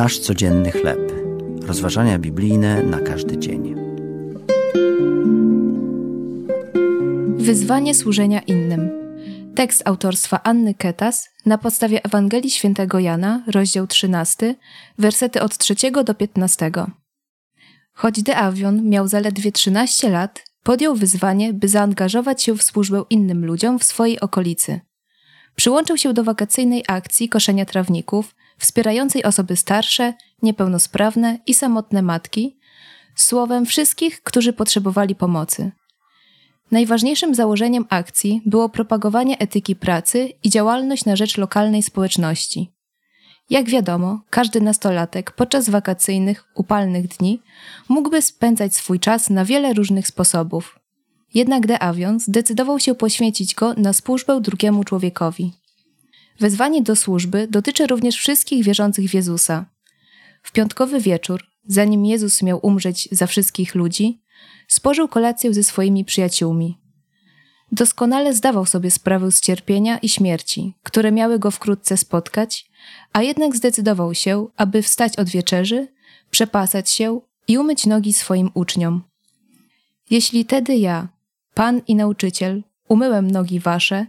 [0.00, 1.12] Nasz codzienny chleb.
[1.62, 3.74] Rozważania biblijne na każdy dzień.
[7.36, 8.90] Wyzwanie służenia innym.
[9.54, 14.54] Tekst autorstwa Anny Ketas na podstawie Ewangelii Świętego Jana, rozdział 13,
[14.98, 15.74] wersety od 3
[16.04, 16.70] do 15.
[17.92, 23.78] Choć Deawion miał zaledwie 13 lat, podjął wyzwanie, by zaangażować się w służbę innym ludziom
[23.78, 24.80] w swojej okolicy.
[25.60, 32.56] Przyłączył się do wakacyjnej akcji koszenia trawników, wspierającej osoby starsze, niepełnosprawne i samotne matki,
[33.14, 35.72] słowem wszystkich, którzy potrzebowali pomocy.
[36.70, 42.70] Najważniejszym założeniem akcji było propagowanie etyki pracy i działalność na rzecz lokalnej społeczności.
[43.50, 47.42] Jak wiadomo, każdy nastolatek podczas wakacyjnych, upalnych dni
[47.88, 50.79] mógłby spędzać swój czas na wiele różnych sposobów.
[51.34, 55.52] Jednak De Avion zdecydował się poświęcić go na służbę drugiemu człowiekowi.
[56.40, 59.66] Wezwanie do służby dotyczy również wszystkich wierzących w Jezusa.
[60.42, 64.22] W piątkowy wieczór, zanim Jezus miał umrzeć za wszystkich ludzi,
[64.68, 66.78] spożył kolację ze swoimi przyjaciółmi.
[67.72, 72.70] Doskonale zdawał sobie sprawę z cierpienia i śmierci, które miały go wkrótce spotkać,
[73.12, 75.88] a jednak zdecydował się, aby wstać od wieczerzy,
[76.30, 79.02] przepasać się i umyć nogi swoim uczniom.
[80.10, 81.08] Jeśli tedy ja,
[81.60, 84.06] Pan i nauczyciel, umyłem nogi wasze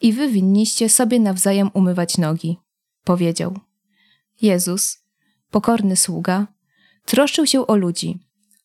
[0.00, 2.58] i wy winniście sobie nawzajem umywać nogi,
[3.04, 3.58] powiedział.
[4.42, 4.98] Jezus,
[5.50, 6.46] pokorny sługa,
[7.04, 8.18] troszczył się o ludzi,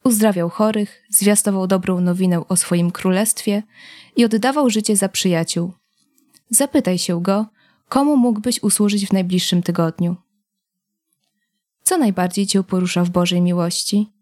[0.03, 3.63] uzdrawiał chorych, zwiastował dobrą nowinę o swoim królestwie
[4.15, 5.71] i oddawał życie za przyjaciół.
[6.49, 7.45] Zapytaj się go,
[7.89, 10.15] komu mógłbyś usłużyć w najbliższym tygodniu.
[11.83, 14.14] Co najbardziej cię porusza w Bożej miłości?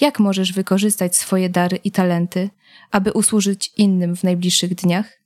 [0.00, 2.50] Jak możesz wykorzystać swoje dary i talenty,
[2.90, 5.20] aby usłużyć innym w najbliższych dniach?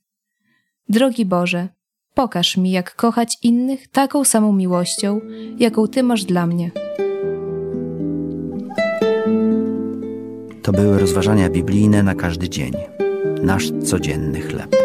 [0.89, 1.69] Drogi Boże,
[2.13, 5.21] pokaż mi, jak kochać innych taką samą miłością,
[5.59, 6.71] jaką Ty masz dla mnie.
[10.63, 12.73] To były rozważania biblijne na każdy dzień.
[13.41, 14.75] Nasz codzienny chleb.